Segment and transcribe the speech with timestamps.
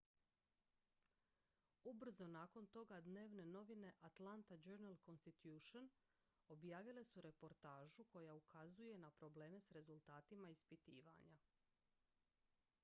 [1.89, 5.89] ubrzo nakon toga dnevne novine atlanta journal-constitution
[6.55, 11.37] objavile su reportažu koja ukazuje na probleme s rezultatima ispitivanja